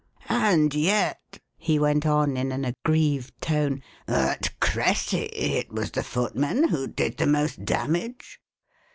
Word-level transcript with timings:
And 0.29 0.73
yet," 0.73 1.37
he 1.59 1.77
went 1.77 2.07
on 2.07 2.35
in 2.35 2.51
an 2.51 2.65
aggrieved 2.65 3.39
tone, 3.39 3.83
at 4.07 4.59
Cressy 4.59 5.25
it 5.25 5.71
was 5.71 5.91
the 5.91 6.01
footmen 6.01 6.69
who 6.69 6.87
did 6.87 7.17
the 7.17 7.27
most 7.27 7.65
damage." 7.65 8.41